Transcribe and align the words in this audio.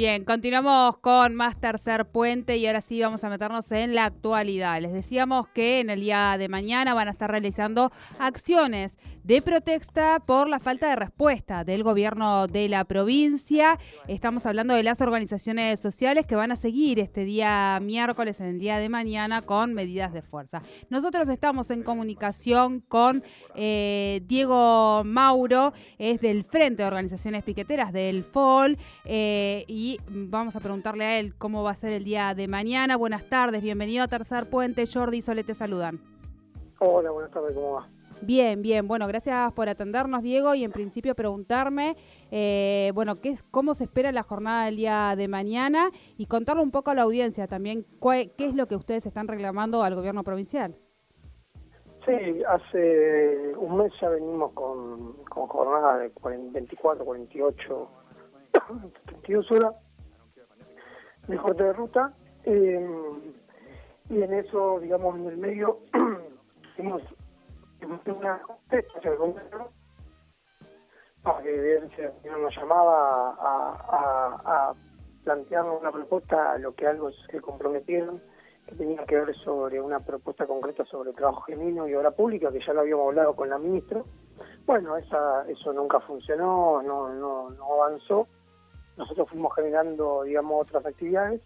Bien, 0.00 0.24
continuamos 0.24 0.96
con 0.96 1.34
más 1.34 1.60
tercer 1.60 2.06
puente 2.06 2.56
y 2.56 2.66
ahora 2.66 2.80
sí 2.80 2.98
vamos 3.02 3.22
a 3.22 3.28
meternos 3.28 3.70
en 3.70 3.94
la 3.94 4.06
actualidad. 4.06 4.80
Les 4.80 4.94
decíamos 4.94 5.46
que 5.48 5.80
en 5.80 5.90
el 5.90 6.00
día 6.00 6.38
de 6.38 6.48
mañana 6.48 6.94
van 6.94 7.08
a 7.08 7.10
estar 7.10 7.30
realizando 7.30 7.90
acciones 8.18 8.96
de 9.24 9.42
protesta 9.42 10.18
por 10.20 10.48
la 10.48 10.58
falta 10.58 10.88
de 10.88 10.96
respuesta 10.96 11.64
del 11.64 11.82
gobierno 11.82 12.46
de 12.46 12.70
la 12.70 12.84
provincia. 12.84 13.78
Estamos 14.08 14.46
hablando 14.46 14.72
de 14.72 14.82
las 14.82 15.02
organizaciones 15.02 15.78
sociales 15.80 16.24
que 16.24 16.34
van 16.34 16.50
a 16.50 16.56
seguir 16.56 16.98
este 16.98 17.26
día 17.26 17.78
miércoles, 17.82 18.40
en 18.40 18.46
el 18.46 18.58
día 18.58 18.78
de 18.78 18.88
mañana, 18.88 19.42
con 19.42 19.74
medidas 19.74 20.14
de 20.14 20.22
fuerza. 20.22 20.62
Nosotros 20.88 21.28
estamos 21.28 21.70
en 21.70 21.82
comunicación 21.82 22.80
con 22.80 23.22
eh, 23.54 24.22
Diego 24.24 25.02
Mauro, 25.04 25.74
es 25.98 26.22
del 26.22 26.44
Frente 26.44 26.84
de 26.84 26.88
Organizaciones 26.88 27.44
Piqueteras 27.44 27.92
del 27.92 28.24
FOL 28.24 28.78
eh, 29.04 29.66
vamos 30.08 30.56
a 30.56 30.60
preguntarle 30.60 31.04
a 31.04 31.18
él 31.18 31.34
cómo 31.36 31.62
va 31.62 31.70
a 31.70 31.76
ser 31.76 31.92
el 31.92 32.04
día 32.04 32.34
de 32.34 32.48
mañana. 32.48 32.96
Buenas 32.96 33.28
tardes, 33.28 33.62
bienvenido 33.62 34.04
a 34.04 34.08
Tercer 34.08 34.48
Puente. 34.48 34.84
Jordi 34.86 35.18
y 35.18 35.22
Sole 35.22 35.44
te 35.44 35.54
saludan. 35.54 36.00
Hola, 36.78 37.10
buenas 37.10 37.30
tardes, 37.30 37.54
¿cómo 37.54 37.72
va? 37.72 37.88
Bien, 38.22 38.60
bien. 38.60 38.86
Bueno, 38.86 39.06
gracias 39.06 39.52
por 39.52 39.68
atendernos, 39.68 40.22
Diego, 40.22 40.54
y 40.54 40.64
en 40.64 40.72
principio 40.72 41.14
preguntarme, 41.14 41.96
eh, 42.30 42.92
bueno, 42.94 43.16
¿qué, 43.16 43.34
¿cómo 43.50 43.74
se 43.74 43.84
espera 43.84 44.12
la 44.12 44.22
jornada 44.22 44.66
del 44.66 44.76
día 44.76 45.14
de 45.16 45.28
mañana? 45.28 45.90
Y 46.18 46.26
contarle 46.26 46.62
un 46.62 46.70
poco 46.70 46.90
a 46.90 46.94
la 46.94 47.02
audiencia 47.02 47.46
también 47.46 47.86
qué 48.02 48.32
es 48.38 48.54
lo 48.54 48.66
que 48.66 48.76
ustedes 48.76 49.06
están 49.06 49.28
reclamando 49.28 49.82
al 49.82 49.94
gobierno 49.94 50.22
provincial. 50.22 50.74
Sí, 52.04 52.42
hace 52.48 53.54
un 53.56 53.76
mes 53.76 53.92
ya 54.00 54.08
venimos 54.08 54.52
con, 54.52 55.12
con 55.24 55.46
jornadas 55.48 56.00
de 56.00 56.12
24, 56.52 57.04
48 57.04 57.88
32 59.06 59.50
horas 59.52 59.74
de 61.26 61.36
corte 61.36 61.64
de 61.64 61.72
ruta. 61.72 62.12
Eh, 62.44 63.32
y 64.08 64.22
en 64.22 64.32
eso, 64.32 64.80
digamos, 64.80 65.16
en 65.16 65.26
el 65.26 65.36
medio, 65.36 65.80
hicimos 66.72 67.02
una 68.06 68.40
para 71.22 71.42
que 71.42 71.80
nos 72.24 72.56
llamaba 72.56 73.36
a, 73.38 74.70
a, 74.70 74.74
plantearnos 75.22 75.80
una 75.80 75.92
propuesta, 75.92 76.56
lo 76.58 76.74
que 76.74 76.86
algo 76.86 77.10
se 77.30 77.40
comprometieron, 77.40 78.22
que 78.66 78.74
tenía 78.74 79.04
que 79.04 79.16
ver 79.16 79.36
sobre 79.36 79.80
una 79.80 80.00
propuesta 80.00 80.46
concreta 80.46 80.84
sobre 80.86 81.12
trabajo 81.12 81.42
genuino 81.42 81.86
y 81.86 81.94
obra 81.94 82.10
pública, 82.10 82.50
que 82.50 82.60
ya 82.64 82.72
lo 82.72 82.80
habíamos 82.80 83.08
hablado 83.08 83.36
con 83.36 83.50
la 83.50 83.58
ministra. 83.58 84.02
Bueno, 84.66 84.96
esa, 84.96 85.46
eso 85.48 85.72
nunca 85.74 86.00
funcionó, 86.00 86.82
no, 86.82 87.12
no, 87.12 87.50
no 87.50 87.74
avanzó 87.74 88.26
nosotros 88.96 89.28
fuimos 89.30 89.54
generando, 89.54 90.22
digamos, 90.22 90.62
otras 90.62 90.84
actividades. 90.86 91.40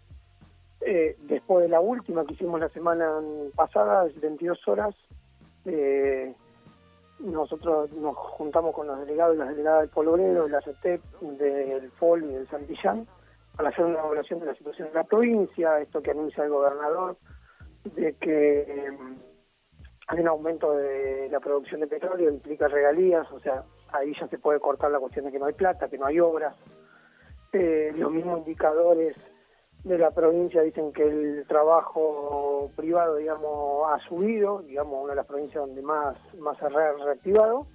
Eh, 0.81 1.17
después 1.21 1.63
de 1.63 1.69
la 1.69 1.79
última 1.79 2.25
que 2.25 2.33
hicimos 2.33 2.59
la 2.59 2.69
semana 2.69 3.19
pasada, 3.55 4.05
de 4.05 4.13
72 4.13 4.67
horas, 4.67 4.95
eh, 5.65 6.33
nosotros 7.19 7.91
nos 7.93 8.15
juntamos 8.15 8.75
con 8.75 8.87
los 8.87 8.99
delegados 8.99 9.35
y 9.35 9.39
las 9.39 9.49
delegadas 9.49 9.81
del 9.81 9.89
Polobrero, 9.89 10.43
de 10.43 10.49
la 10.49 10.61
CETEP, 10.61 11.01
del 11.21 11.91
FOL 11.91 12.23
y 12.23 12.33
del 12.33 12.47
Santillán, 12.49 13.07
para 13.55 13.69
hacer 13.69 13.85
una 13.85 13.99
evaluación 13.99 14.39
de 14.41 14.47
la 14.47 14.55
situación 14.55 14.89
de 14.89 14.95
la 14.95 15.03
provincia, 15.05 15.79
esto 15.79 16.01
que 16.01 16.11
anuncia 16.11 16.43
el 16.43 16.49
gobernador, 16.49 17.17
de 17.85 18.13
que 18.15 18.59
eh, 18.61 18.97
hay 20.07 20.19
un 20.19 20.27
aumento 20.27 20.73
de 20.73 21.29
la 21.31 21.39
producción 21.39 21.79
de 21.81 21.87
petróleo, 21.87 22.29
implica 22.29 22.67
regalías, 22.67 23.31
o 23.31 23.39
sea, 23.39 23.63
ahí 23.91 24.13
ya 24.19 24.27
se 24.27 24.37
puede 24.37 24.59
cortar 24.59 24.91
la 24.91 24.99
cuestión 24.99 25.25
de 25.25 25.31
que 25.31 25.39
no 25.39 25.45
hay 25.45 25.53
plata, 25.53 25.87
que 25.87 25.97
no 25.97 26.05
hay 26.05 26.19
obras, 26.19 26.55
eh, 27.57 27.93
los 27.95 28.11
mismos 28.11 28.39
indicadores 28.39 29.15
de 29.85 29.97
la 29.97 30.11
provincia 30.11 30.61
dicen 30.61 30.91
que 30.91 31.03
el 31.03 31.45
trabajo 31.47 32.69
privado, 32.75 33.15
digamos, 33.15 33.87
ha 33.87 33.99
subido, 34.09 34.61
digamos, 34.63 35.03
una 35.03 35.11
de 35.11 35.17
las 35.17 35.25
provincias 35.25 35.65
donde 35.65 35.81
más, 35.81 36.17
más 36.37 36.57
se 36.57 36.65
ha 36.65 36.69
reactivado. 36.69 37.67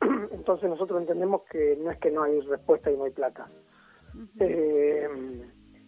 Entonces 0.30 0.68
nosotros 0.68 1.00
entendemos 1.00 1.42
que 1.50 1.76
no 1.76 1.90
es 1.90 1.98
que 1.98 2.10
no 2.10 2.22
hay 2.22 2.40
respuesta 2.42 2.90
y 2.90 2.96
no 2.96 3.04
hay 3.04 3.10
plata. 3.10 3.46
Eh, 4.38 5.08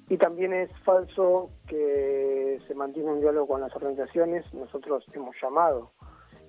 y 0.09 0.17
también 0.17 0.53
es 0.53 0.71
falso 0.85 1.51
que 1.69 2.59
se 2.67 2.75
mantiene 2.75 3.13
un 3.13 3.21
diálogo 3.21 3.47
con 3.47 3.61
las 3.61 3.75
organizaciones. 3.77 4.45
Nosotros 4.55 5.05
hemos 5.13 5.37
llamado 5.41 5.93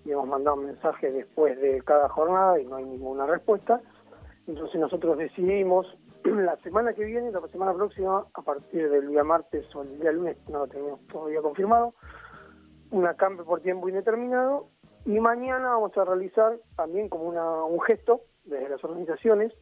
y 0.03 0.11
hemos 0.11 0.27
mandado 0.27 0.57
un 0.57 0.65
mensaje 0.65 1.11
después 1.11 1.59
de 1.59 1.81
cada 1.81 2.09
jornada 2.09 2.59
y 2.59 2.65
no 2.65 2.77
hay 2.77 2.85
ninguna 2.85 3.27
respuesta. 3.27 3.81
Entonces 4.47 4.79
nosotros 4.79 5.17
decidimos 5.17 5.85
la 6.35 6.57
semana 6.57 6.93
que 6.93 7.03
viene, 7.03 7.31
la 7.31 7.47
semana 7.47 7.73
próxima, 7.73 8.25
a 8.33 8.41
partir 8.41 8.89
del 8.89 9.09
día 9.09 9.23
martes 9.23 9.73
o 9.75 9.83
el 9.83 9.99
día 9.99 10.11
lunes, 10.11 10.37
no 10.49 10.59
lo 10.59 10.67
tenemos 10.67 10.99
todavía 11.07 11.41
confirmado, 11.41 11.93
una 12.91 13.13
campe 13.15 13.43
por 13.43 13.61
tiempo 13.61 13.89
indeterminado 13.89 14.69
y 15.05 15.19
mañana 15.19 15.69
vamos 15.69 15.97
a 15.97 16.05
realizar 16.05 16.59
también 16.75 17.09
como 17.09 17.25
una, 17.25 17.63
un 17.63 17.79
gesto 17.81 18.21
desde 18.45 18.69
las 18.69 18.83
organizaciones, 18.83 19.53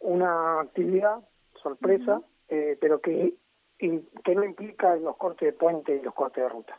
una 0.00 0.60
actividad 0.60 1.20
sorpresa, 1.62 2.22
eh, 2.48 2.76
pero 2.80 3.00
que, 3.00 3.34
que 3.78 4.34
no 4.34 4.44
implica 4.44 4.96
los 4.96 5.16
cortes 5.16 5.46
de 5.46 5.52
puente 5.52 5.96
y 5.96 6.02
los 6.02 6.14
cortes 6.14 6.44
de 6.44 6.48
ruta. 6.48 6.78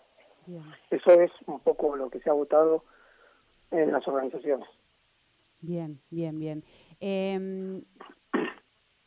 Eso 0.91 1.11
es 1.11 1.31
un 1.47 1.59
poco 1.59 1.95
lo 1.95 2.09
que 2.09 2.19
se 2.19 2.29
ha 2.29 2.33
votado 2.33 2.83
en 3.71 3.91
las 3.91 4.07
organizaciones. 4.07 4.67
Bien, 5.61 5.99
bien, 6.11 6.37
bien. 6.37 6.63
Eh, 6.99 7.81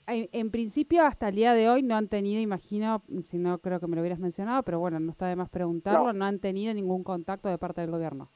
en, 0.09 0.51
principio, 0.51 1.05
hasta 1.05 1.29
el 1.29 1.35
día 1.35 1.55
de 1.55 1.69
hoy 1.69 1.83
no 1.83 1.97
han 1.97 2.09
tenido, 2.09 2.41
imagino, 2.41 3.03
si 3.25 3.39
no 3.39 3.59
creo 3.59 3.81
que 3.81 3.87
me 3.87 3.97
lo 3.97 4.03
hubieras 4.03 4.19
mencionado, 4.19 4.63
pero 4.63 4.81
bueno, 4.81 4.99
no 5.01 5.11
está 5.11 5.27
de 5.27 5.37
más 5.37 5.51
preguntarlo, 5.51 6.13
no. 6.13 6.25
han 6.25 6.39
tenido 6.39 6.73
ningún 6.75 7.05
contacto 7.05 7.49
de 7.49 7.59
parte 7.59 7.81
del 7.81 7.91
gobierno. 7.91 8.31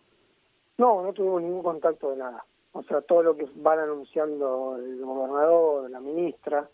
No, 0.79 1.03
no 1.03 1.13
tuvimos 1.13 1.43
ningún 1.43 1.63
contacto 1.63 2.11
de 2.11 2.17
nada. 2.19 2.45
O 2.73 2.83
sea, 2.83 3.03
todo 3.03 3.23
lo 3.23 3.37
que 3.37 3.47
van 3.57 3.79
anunciando 3.79 4.77
el 4.77 5.05
gobernador, 5.05 5.91
la 5.91 6.01
ministra, 6.01 6.69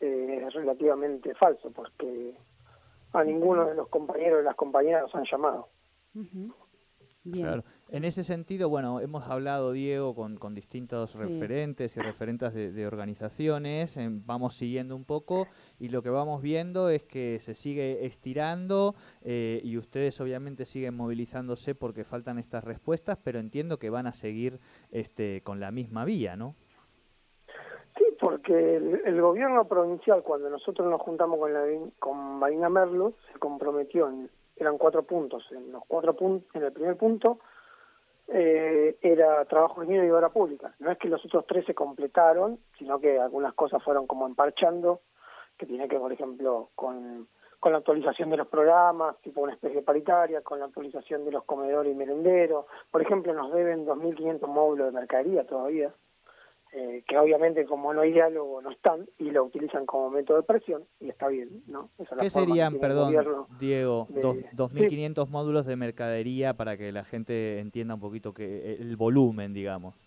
eh, 0.00 0.44
es 0.46 0.54
relativamente 0.54 1.34
falso, 1.34 1.70
porque 1.70 2.34
a 3.12 3.24
ninguno 3.24 3.64
de 3.66 3.74
los 3.74 3.88
compañeros 3.88 4.42
y 4.42 4.44
las 4.44 4.56
compañeras 4.56 5.02
nos 5.02 5.14
han 5.14 5.24
llamado. 5.30 5.68
Claro. 7.32 7.64
En 7.88 8.04
ese 8.04 8.22
sentido, 8.22 8.68
bueno, 8.68 9.00
hemos 9.00 9.28
hablado, 9.28 9.72
Diego, 9.72 10.14
con, 10.14 10.36
con 10.36 10.54
distintos 10.54 11.14
referentes 11.14 11.96
y 11.96 12.00
referentes 12.00 12.52
de, 12.52 12.86
organizaciones, 12.86 13.98
vamos 14.26 14.54
siguiendo 14.54 14.94
un 14.94 15.04
poco 15.04 15.46
y 15.78 15.88
lo 15.88 16.02
que 16.02 16.10
vamos 16.10 16.42
viendo 16.42 16.90
es 16.90 17.04
que 17.04 17.40
se 17.40 17.54
sigue 17.54 18.04
estirando 18.04 18.94
eh, 19.22 19.60
y 19.64 19.78
ustedes 19.78 20.20
obviamente 20.20 20.66
siguen 20.66 20.96
movilizándose 20.96 21.74
porque 21.74 22.04
faltan 22.04 22.38
estas 22.38 22.62
respuestas, 22.62 23.18
pero 23.22 23.38
entiendo 23.38 23.78
que 23.78 23.88
van 23.88 24.06
a 24.06 24.12
seguir 24.12 24.60
este, 24.90 25.40
con 25.42 25.60
la 25.60 25.70
misma 25.70 26.04
vía, 26.04 26.36
¿no? 26.36 26.54
Sí, 27.96 28.04
porque 28.20 28.76
el, 28.76 29.20
gobierno 29.20 29.66
provincial, 29.66 30.22
cuando 30.22 30.50
nosotros 30.50 30.90
nos 30.90 31.00
juntamos 31.00 31.38
con, 31.38 31.54
la, 31.54 31.64
con 31.98 32.38
Marina 32.38 32.68
Merlo, 32.68 33.14
se 33.32 33.38
comprometió 33.38 34.08
en 34.08 34.28
eran 34.56 34.78
cuatro 34.78 35.02
puntos. 35.02 35.44
En 35.52 35.72
los 35.72 35.82
cuatro 35.86 36.14
puntos, 36.14 36.54
en 36.54 36.64
el 36.64 36.72
primer 36.72 36.96
punto 36.96 37.38
eh, 38.28 38.96
era 39.02 39.44
trabajo 39.44 39.82
ingeniero 39.82 40.06
y 40.06 40.10
obra 40.10 40.30
pública. 40.30 40.74
No 40.78 40.90
es 40.90 40.98
que 40.98 41.08
los 41.08 41.24
otros 41.24 41.46
tres 41.46 41.66
se 41.66 41.74
completaron, 41.74 42.58
sino 42.78 43.00
que 43.00 43.18
algunas 43.18 43.54
cosas 43.54 43.82
fueron 43.82 44.06
como 44.06 44.26
emparchando, 44.26 45.00
que 45.58 45.66
tiene 45.66 45.88
que, 45.88 45.98
por 45.98 46.12
ejemplo, 46.12 46.70
con, 46.74 47.28
con 47.60 47.72
la 47.72 47.78
actualización 47.78 48.30
de 48.30 48.36
los 48.38 48.48
programas, 48.48 49.16
tipo 49.22 49.40
una 49.40 49.52
especie 49.52 49.82
paritaria, 49.82 50.40
con 50.40 50.58
la 50.58 50.66
actualización 50.66 51.24
de 51.24 51.32
los 51.32 51.44
comedores 51.44 51.92
y 51.92 51.96
merenderos. 51.96 52.66
Por 52.90 53.02
ejemplo, 53.02 53.32
nos 53.34 53.52
deben 53.52 53.86
2.500 53.86 54.46
módulos 54.46 54.86
de 54.86 54.92
mercadería 54.92 55.46
todavía. 55.46 55.92
Eh, 56.76 57.04
que 57.06 57.16
obviamente 57.16 57.66
como 57.66 57.94
no 57.94 58.00
hay 58.00 58.10
diálogo 58.10 58.60
no 58.60 58.72
están 58.72 59.06
y 59.18 59.30
lo 59.30 59.44
utilizan 59.44 59.86
como 59.86 60.10
método 60.10 60.38
de 60.38 60.42
presión 60.42 60.82
y 60.98 61.08
está 61.08 61.28
bien, 61.28 61.62
¿no? 61.68 61.88
¿Qué 62.18 62.30
serían, 62.30 62.80
perdón, 62.80 63.14
Diego, 63.60 64.08
2.500 64.08 65.28
módulos 65.28 65.66
de 65.66 65.76
mercadería 65.76 66.54
para 66.54 66.76
que 66.76 66.90
la 66.90 67.04
gente 67.04 67.60
entienda 67.60 67.94
un 67.94 68.00
poquito 68.00 68.34
que 68.34 68.74
el 68.80 68.96
volumen, 68.96 69.54
digamos? 69.54 70.04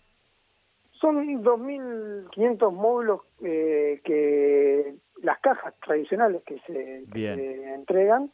Son 1.00 1.42
2.500 1.42 2.70
módulos 2.70 3.22
eh, 3.42 4.02
que 4.04 4.94
las 5.22 5.40
cajas 5.40 5.72
tradicionales 5.82 6.42
que 6.42 6.58
se, 6.66 7.06
que 7.10 7.34
se, 7.34 7.72
entregan, 7.72 8.30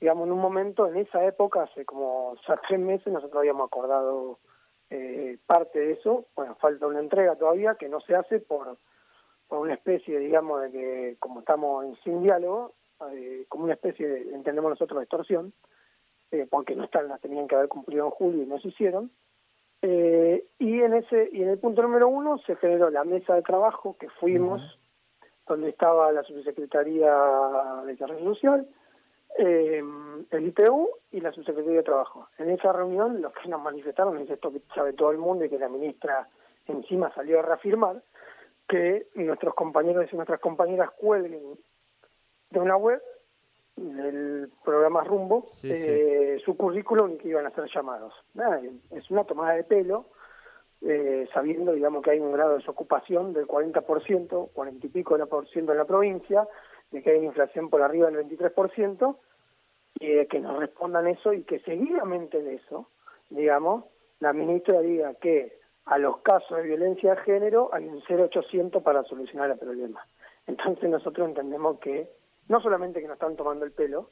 digamos, 0.00 0.28
en 0.28 0.32
un 0.34 0.38
momento, 0.38 0.86
en 0.86 0.98
esa 0.98 1.26
época, 1.26 1.64
hace 1.64 1.84
como 1.84 2.36
tres 2.68 2.78
meses, 2.78 3.12
nosotros 3.12 3.40
habíamos 3.40 3.66
acordado 3.66 4.38
eh, 4.92 5.38
parte 5.46 5.78
de 5.78 5.92
eso, 5.92 6.26
bueno, 6.36 6.54
falta 6.56 6.86
una 6.86 7.00
entrega 7.00 7.36
todavía 7.36 7.76
que 7.76 7.88
no 7.88 8.00
se 8.00 8.14
hace 8.14 8.40
por 8.40 8.76
por 9.52 9.58
una 9.58 9.74
especie, 9.74 10.18
digamos, 10.18 10.62
de 10.62 10.70
que 10.70 11.16
como 11.18 11.40
estamos 11.40 11.84
en 11.84 11.94
sin 11.96 12.22
diálogo, 12.22 12.72
eh, 13.12 13.44
como 13.50 13.64
una 13.64 13.74
especie 13.74 14.08
de, 14.08 14.34
entendemos 14.34 14.70
nosotros, 14.70 14.98
de 14.98 15.04
extorsión, 15.04 15.52
eh, 16.30 16.46
porque 16.50 16.74
no 16.74 16.84
están, 16.84 17.08
las 17.08 17.20
tenían 17.20 17.46
que 17.46 17.56
haber 17.56 17.68
cumplido 17.68 18.06
en 18.06 18.12
julio 18.12 18.42
y 18.42 18.46
no 18.46 18.58
se 18.60 18.68
hicieron. 18.68 19.10
Eh, 19.82 20.42
y 20.58 20.80
en 20.80 20.94
ese 20.94 21.28
y 21.32 21.42
en 21.42 21.50
el 21.50 21.58
punto 21.58 21.82
número 21.82 22.08
uno 22.08 22.38
se 22.46 22.56
generó 22.56 22.88
la 22.88 23.04
mesa 23.04 23.34
de 23.34 23.42
trabajo 23.42 23.94
que 24.00 24.08
fuimos, 24.08 24.62
donde 25.46 25.68
estaba 25.68 26.10
la 26.12 26.22
subsecretaría 26.22 27.14
de 27.84 27.92
Desarrollo 27.92 28.34
Social, 28.34 28.66
eh, 29.38 29.82
el 30.30 30.46
IPU 30.46 30.90
y 31.10 31.20
la 31.20 31.32
subsecretaría 31.32 31.78
de 31.78 31.84
Trabajo. 31.84 32.28
En 32.38 32.50
esa 32.50 32.72
reunión 32.72 33.22
los 33.22 33.32
que 33.32 33.48
nos 33.48 33.62
manifestaron 33.62 34.18
es 34.18 34.30
esto 34.30 34.52
que 34.52 34.60
sabe 34.74 34.92
todo 34.92 35.10
el 35.10 35.18
mundo 35.18 35.44
y 35.44 35.48
que 35.48 35.58
la 35.58 35.68
ministra 35.68 36.28
encima 36.66 37.12
salió 37.14 37.40
a 37.40 37.42
reafirmar, 37.42 38.02
que 38.68 39.08
nuestros 39.14 39.54
compañeros 39.54 40.06
y 40.12 40.16
nuestras 40.16 40.40
compañeras 40.40 40.90
cuelguen 40.92 41.58
de 42.50 42.60
una 42.60 42.76
web 42.76 43.02
del 43.76 44.50
programa 44.64 45.02
Rumbo 45.02 45.46
eh, 45.64 46.40
su 46.44 46.56
currículum 46.56 47.12
y 47.12 47.18
que 47.18 47.28
iban 47.28 47.46
a 47.46 47.50
ser 47.50 47.64
llamados. 47.74 48.14
es 48.90 49.10
una 49.10 49.24
tomada 49.24 49.54
de 49.54 49.64
pelo, 49.64 50.04
eh, 50.82 51.28
sabiendo 51.32 51.72
digamos 51.72 52.02
que 52.02 52.10
hay 52.10 52.20
un 52.20 52.32
grado 52.32 52.50
de 52.50 52.56
desocupación 52.58 53.32
del 53.32 53.46
40%, 53.46 54.50
40 54.52 54.86
y 54.86 54.90
pico 54.90 55.16
de 55.16 55.26
por 55.26 55.48
ciento 55.48 55.72
en 55.72 55.78
la 55.78 55.84
provincia, 55.84 56.46
de 56.92 57.02
que 57.02 57.10
hay 57.10 57.18
una 57.18 57.26
inflación 57.26 57.70
por 57.70 57.82
arriba 57.82 58.10
del 58.10 58.24
23%, 58.28 59.16
y 59.94 60.26
que 60.26 60.40
nos 60.40 60.58
respondan 60.58 61.06
eso 61.06 61.32
y 61.32 61.44
que 61.44 61.60
seguidamente 61.60 62.42
de 62.42 62.54
eso, 62.54 62.88
digamos, 63.30 63.84
la 64.20 64.32
ministra 64.32 64.80
diga 64.80 65.14
que 65.14 65.58
a 65.84 65.98
los 65.98 66.18
casos 66.18 66.58
de 66.58 66.64
violencia 66.64 67.14
de 67.14 67.20
género 67.22 67.70
hay 67.72 67.86
un 67.86 68.02
0800 68.02 68.82
para 68.82 69.02
solucionar 69.04 69.50
el 69.50 69.58
problema. 69.58 70.06
Entonces 70.46 70.88
nosotros 70.88 71.28
entendemos 71.28 71.78
que 71.78 72.08
no 72.48 72.60
solamente 72.60 73.00
que 73.00 73.06
nos 73.06 73.14
están 73.14 73.36
tomando 73.36 73.64
el 73.64 73.72
pelo, 73.72 74.10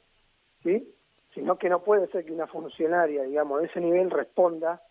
¿sí? 0.63 0.93
sino 1.33 1.57
que 1.57 1.69
no 1.69 1.83
puede 1.83 2.07
ser 2.07 2.25
que 2.25 2.33
una 2.33 2.47
funcionaria, 2.47 3.23
digamos, 3.23 3.61
de 3.61 3.67
ese 3.67 3.79
nivel 3.79 4.11
responda, 4.11 4.81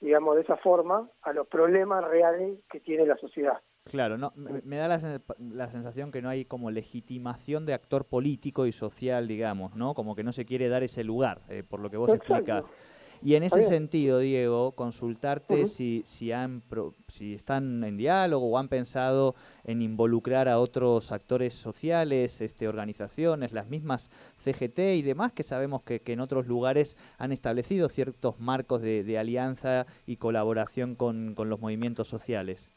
digamos, 0.00 0.36
de 0.36 0.42
esa 0.42 0.56
forma 0.56 1.08
a 1.22 1.32
los 1.32 1.46
problemas 1.48 2.04
reales 2.04 2.58
que 2.70 2.80
tiene 2.80 3.06
la 3.06 3.16
sociedad. 3.16 3.60
Claro, 3.84 4.16
no, 4.16 4.32
me, 4.36 4.76
da 4.76 4.88
la, 4.88 5.68
sensación 5.68 6.12
que 6.12 6.22
no 6.22 6.28
hay 6.28 6.44
como 6.44 6.70
legitimación 6.70 7.66
de 7.66 7.74
actor 7.74 8.06
político 8.06 8.66
y 8.66 8.72
social, 8.72 9.26
digamos, 9.26 9.74
¿no? 9.74 9.94
Como 9.94 10.14
que 10.14 10.22
no 10.22 10.32
se 10.32 10.44
quiere 10.44 10.68
dar 10.68 10.82
ese 10.82 11.04
lugar, 11.04 11.42
eh, 11.48 11.62
por 11.62 11.80
lo 11.80 11.90
que 11.90 11.96
vos 11.96 12.14
explicas. 12.14 12.64
Y 13.24 13.36
en 13.36 13.44
ese 13.44 13.62
sentido, 13.62 14.18
Diego, 14.18 14.72
consultarte 14.72 15.66
si, 15.66 16.02
si, 16.04 16.32
han, 16.32 16.60
si 17.06 17.34
están 17.34 17.84
en 17.84 17.96
diálogo 17.96 18.50
o 18.50 18.58
han 18.58 18.68
pensado 18.68 19.36
en 19.62 19.80
involucrar 19.80 20.48
a 20.48 20.58
otros 20.58 21.12
actores 21.12 21.54
sociales, 21.54 22.40
este, 22.40 22.66
organizaciones, 22.66 23.52
las 23.52 23.68
mismas 23.68 24.10
CGT 24.38 24.78
y 24.96 25.02
demás, 25.02 25.30
que 25.32 25.44
sabemos 25.44 25.82
que, 25.82 26.02
en 26.04 26.20
otros 26.20 26.48
lugares 26.48 26.96
han 27.16 27.30
establecido 27.30 27.88
ciertos 27.88 28.40
marcos 28.40 28.82
de, 28.82 29.18
alianza 29.18 29.86
y 30.04 30.16
colaboración 30.16 30.96
con, 30.96 31.34
los 31.36 31.60
movimientos 31.60 32.08
sociales. 32.08 32.72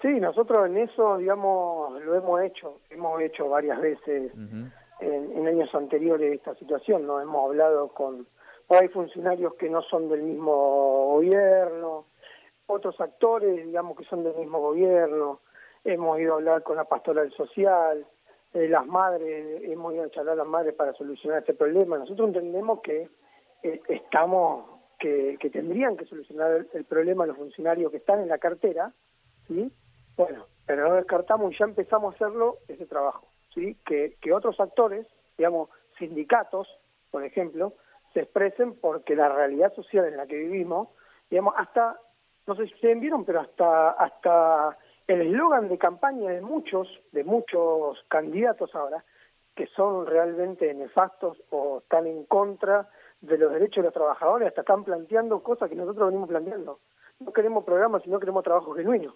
Sí, 0.00 0.08
nosotros 0.20 0.66
en 0.66 0.78
eso, 0.78 1.18
digamos, 1.18 2.02
lo 2.02 2.14
hemos 2.14 2.42
hecho, 2.42 2.80
hemos 2.88 3.20
hecho 3.20 3.48
varias 3.48 3.80
veces 3.80 4.32
en, 4.36 4.72
en, 5.00 5.46
años 5.46 5.74
anteriores 5.74 6.32
esta 6.32 6.54
situación, 6.54 7.06
¿no? 7.06 7.20
Hemos 7.20 7.44
hablado 7.44 7.88
con 7.88 8.26
hay 8.78 8.88
funcionarios 8.88 9.54
que 9.54 9.68
no 9.68 9.82
son 9.82 10.08
del 10.08 10.22
mismo 10.22 10.52
gobierno, 11.14 12.06
otros 12.66 13.00
actores, 13.00 13.66
digamos, 13.66 13.96
que 13.96 14.04
son 14.04 14.22
del 14.22 14.36
mismo 14.36 14.60
gobierno. 14.60 15.40
Hemos 15.84 16.20
ido 16.20 16.34
a 16.34 16.36
hablar 16.36 16.62
con 16.62 16.76
la 16.76 16.84
pastoral 16.84 17.32
social, 17.32 18.06
eh, 18.54 18.68
las 18.68 18.86
madres, 18.86 19.62
hemos 19.64 19.94
ido 19.94 20.04
a 20.04 20.10
charlar 20.10 20.34
a 20.34 20.36
las 20.36 20.46
madres 20.46 20.74
para 20.74 20.92
solucionar 20.94 21.40
este 21.40 21.54
problema. 21.54 21.98
Nosotros 21.98 22.28
entendemos 22.28 22.80
que 22.80 23.08
eh, 23.62 23.80
estamos, 23.88 24.66
que, 24.98 25.36
que, 25.40 25.50
tendrían 25.50 25.96
que 25.96 26.04
solucionar 26.06 26.66
el, 26.72 26.84
problema 26.84 27.26
los 27.26 27.36
funcionarios 27.36 27.90
que 27.90 27.98
están 27.98 28.20
en 28.20 28.28
la 28.28 28.38
cartera, 28.38 28.92
¿sí? 29.48 29.72
Bueno, 30.20 30.44
pero 30.66 30.86
no 30.86 30.96
descartamos 30.96 31.50
y 31.50 31.58
ya 31.58 31.64
empezamos 31.64 32.12
a 32.12 32.16
hacerlo 32.16 32.58
ese 32.68 32.84
trabajo, 32.84 33.26
¿sí? 33.54 33.74
Que, 33.86 34.18
que 34.20 34.34
otros 34.34 34.60
actores, 34.60 35.06
digamos, 35.38 35.70
sindicatos, 35.98 36.68
por 37.10 37.24
ejemplo, 37.24 37.72
se 38.12 38.20
expresen 38.20 38.78
porque 38.78 39.16
la 39.16 39.30
realidad 39.30 39.72
social 39.72 40.04
en 40.04 40.18
la 40.18 40.26
que 40.26 40.36
vivimos, 40.36 40.88
digamos, 41.30 41.54
hasta, 41.56 41.98
no 42.46 42.54
sé 42.54 42.66
si 42.66 42.74
ustedes 42.74 43.00
vieron, 43.00 43.24
pero 43.24 43.40
hasta, 43.40 43.92
hasta 43.92 44.76
el 45.06 45.22
eslogan 45.22 45.70
de 45.70 45.78
campaña 45.78 46.32
de 46.32 46.42
muchos, 46.42 46.86
de 47.12 47.24
muchos 47.24 48.04
candidatos 48.08 48.74
ahora, 48.74 49.02
que 49.56 49.68
son 49.68 50.04
realmente 50.04 50.74
nefastos 50.74 51.42
o 51.48 51.78
están 51.78 52.06
en 52.06 52.26
contra 52.26 52.86
de 53.22 53.38
los 53.38 53.54
derechos 53.54 53.76
de 53.76 53.84
los 53.84 53.94
trabajadores, 53.94 54.48
hasta 54.48 54.60
están 54.60 54.84
planteando 54.84 55.42
cosas 55.42 55.70
que 55.70 55.76
nosotros 55.76 56.08
venimos 56.08 56.28
planteando. 56.28 56.80
No 57.20 57.32
queremos 57.32 57.64
programas, 57.64 58.02
sino 58.02 58.20
queremos 58.20 58.44
trabajo 58.44 58.74
genuino. 58.74 59.14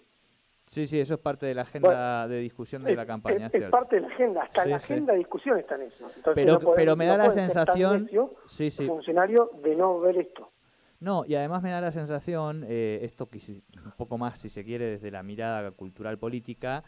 Sí, 0.67 0.87
sí, 0.87 0.99
eso 0.99 1.13
es 1.13 1.19
parte 1.19 1.45
de 1.45 1.53
la 1.53 1.61
agenda 1.61 2.27
de 2.27 2.39
discusión 2.39 2.83
de 2.83 2.95
la 2.95 3.05
campaña. 3.05 3.49
Es, 3.51 3.69
parte 3.69 3.97
de 3.97 4.01
la 4.01 4.07
agenda, 4.07 4.43
hasta 4.43 4.63
en 4.63 4.71
la 4.71 4.75
agenda 4.77 5.13
de 5.13 5.19
discusión 5.19 5.59
está 5.59 5.75
en 5.75 5.83
eso. 5.83 6.07
pero, 6.33 6.59
pero 6.75 6.95
me 6.95 7.05
da 7.05 7.17
la 7.17 7.29
sensación, 7.31 8.09
sí, 8.45 8.71
sí. 8.71 8.87
funcionario, 8.87 9.51
de 9.61 9.75
no 9.75 9.99
ver 9.99 10.17
esto. 10.17 10.51
No, 10.99 11.23
y 11.27 11.35
además 11.35 11.61
me 11.61 11.71
da 11.71 11.81
la 11.81 11.91
sensación, 11.91 12.65
eh, 12.67 12.99
esto 13.03 13.29
un 13.31 13.91
poco 13.97 14.17
más, 14.17 14.39
si 14.39 14.49
se 14.49 14.63
quiere, 14.63 14.85
desde 14.85 15.11
la 15.11 15.23
mirada 15.23 15.69
cultural 15.71 16.17
política, 16.17 16.83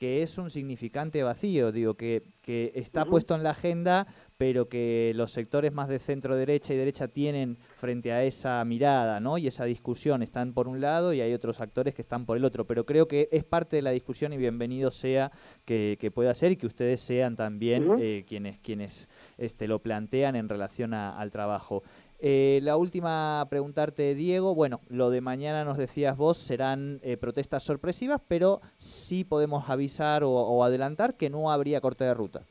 que 0.00 0.22
es 0.22 0.38
un 0.38 0.48
significante 0.48 1.22
vacío, 1.22 1.72
digo, 1.72 1.92
que, 1.92 2.22
que 2.40 2.72
está 2.74 3.04
puesto 3.04 3.34
en 3.34 3.42
la 3.42 3.50
agenda, 3.50 4.06
pero 4.38 4.66
que 4.66 5.12
los 5.14 5.30
sectores 5.30 5.74
más 5.74 5.88
de 5.88 5.98
centro 5.98 6.36
derecha 6.36 6.72
y 6.72 6.78
derecha 6.78 7.06
tienen 7.06 7.58
frente 7.76 8.10
a 8.10 8.24
esa 8.24 8.64
mirada, 8.64 9.20
¿no? 9.20 9.36
Y 9.36 9.46
esa 9.46 9.66
discusión 9.66 10.22
están 10.22 10.54
por 10.54 10.68
un 10.68 10.80
lado 10.80 11.12
y 11.12 11.20
hay 11.20 11.34
otros 11.34 11.60
actores 11.60 11.94
que 11.94 12.00
están 12.00 12.24
por 12.24 12.38
el 12.38 12.46
otro, 12.46 12.66
pero 12.66 12.86
creo 12.86 13.08
que 13.08 13.28
es 13.30 13.44
parte 13.44 13.76
de 13.76 13.82
la 13.82 13.90
discusión 13.90 14.32
y 14.32 14.38
bienvenido 14.38 14.90
sea 14.90 15.32
que, 15.66 16.10
pueda 16.14 16.34
ser 16.34 16.52
y 16.52 16.56
que 16.56 16.66
ustedes 16.66 17.02
sean 17.02 17.36
también 17.36 17.98
eh, 18.00 18.24
quienes, 18.26 18.58
quienes 18.58 19.10
este, 19.36 19.68
lo 19.68 19.80
plantean 19.80 20.34
en 20.34 20.48
relación 20.48 20.94
al 20.94 21.30
trabajo. 21.30 21.82
Eh, 22.22 22.60
la 22.62 22.76
última 22.76 23.46
preguntarte, 23.48 24.14
Diego. 24.14 24.54
Bueno, 24.54 24.80
lo 24.88 25.08
de 25.08 25.22
mañana 25.22 25.64
nos 25.64 25.78
decías 25.78 26.18
vos 26.18 26.36
serán 26.36 27.00
eh, 27.02 27.16
protestas 27.16 27.62
sorpresivas, 27.62 28.20
pero 28.28 28.60
sí 28.76 29.24
podemos 29.24 29.70
avisar 29.70 30.22
o, 30.24 30.62
adelantar 30.62 31.14
que 31.14 31.30
no 31.30 31.50
habría 31.50 31.80
corte 31.80 32.04
de 32.04 32.12
ruta. 32.12 32.42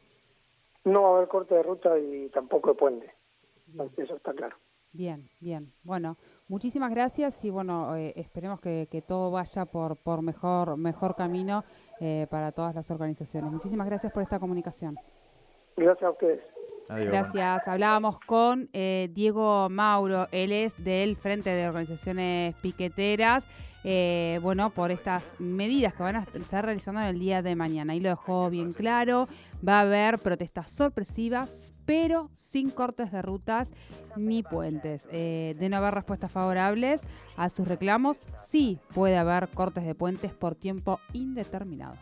No 0.85 1.03
va 1.03 1.09
a 1.09 1.17
haber 1.17 1.27
corte 1.27 1.53
de 1.53 1.61
ruta 1.61 1.99
y 1.99 2.29
tampoco 2.29 2.69
de 2.69 2.75
puente. 2.75 3.13
Eso 3.97 4.15
está 4.15 4.33
claro. 4.33 4.55
Bien, 4.91 5.29
bien. 5.39 5.71
Bueno, 5.83 6.17
muchísimas 6.47 6.89
gracias 6.89 7.45
y 7.45 7.51
bueno, 7.51 7.95
eh, 7.95 8.13
esperemos 8.15 8.59
que, 8.59 9.03
todo 9.07 9.29
vaya 9.29 9.65
por, 9.65 9.97
por 9.97 10.23
mejor, 10.23 10.77
mejor 10.77 11.15
camino 11.15 11.63
para 12.31 12.51
todas 12.53 12.73
las 12.73 12.89
organizaciones. 12.89 13.51
Muchísimas 13.51 13.85
gracias 13.85 14.11
por 14.11 14.23
esta 14.23 14.39
comunicación. 14.39 14.95
Gracias 15.75 16.07
a 16.07 16.09
ustedes. 16.09 16.58
Gracias. 16.89 17.67
Hablábamos 17.67 18.19
con 18.19 18.69
eh, 18.73 19.09
Diego 19.13 19.69
Mauro, 19.69 20.27
él 20.31 20.51
es 20.51 20.73
del 20.83 21.15
Frente 21.15 21.51
de 21.51 21.67
Organizaciones 21.67 22.55
Piqueteras, 22.55 23.43
eh, 23.83 24.39
bueno, 24.41 24.71
por 24.71 24.89
estas 24.91 25.39
medidas 25.39 25.93
que 25.93 26.03
van 26.03 26.15
a 26.15 26.25
estar 26.33 26.65
realizando 26.65 26.99
en 27.01 27.07
el 27.07 27.19
día 27.19 27.41
de 27.43 27.55
mañana. 27.55 27.93
Ahí 27.93 27.99
lo 27.99 28.09
dejó 28.09 28.49
bien 28.49 28.73
claro, 28.73 29.27
va 29.65 29.79
a 29.79 29.81
haber 29.81 30.17
protestas 30.17 30.71
sorpresivas, 30.71 31.73
pero 31.85 32.29
sin 32.33 32.71
cortes 32.71 33.11
de 33.11 33.21
rutas 33.21 33.71
ni 34.17 34.41
puentes. 34.41 35.07
Eh, 35.11 35.55
de 35.59 35.69
no 35.69 35.77
haber 35.77 35.93
respuestas 35.93 36.31
favorables 36.31 37.03
a 37.37 37.49
sus 37.49 37.67
reclamos, 37.67 38.19
sí 38.35 38.79
puede 38.93 39.15
haber 39.15 39.49
cortes 39.49 39.85
de 39.85 39.95
puentes 39.95 40.33
por 40.33 40.55
tiempo 40.55 40.99
indeterminado. 41.13 41.95